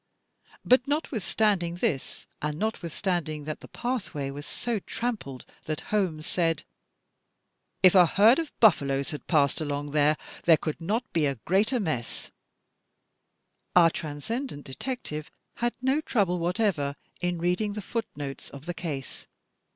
[0.65, 6.63] But notwithstanding this and notwithstanding that the pathway was so trampled that Holmes said,
[7.83, 11.79] "If a herd of buffaloes had passed along there there could not be a greater
[11.79, 12.31] mess,"
[13.75, 19.27] our Transcendent Detective had no trouble whatever in reading the footnotes of the case.